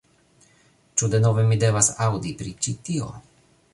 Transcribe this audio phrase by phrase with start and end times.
[1.01, 3.11] "Ĉu denove, mi devas aŭdi pri ĉi tio"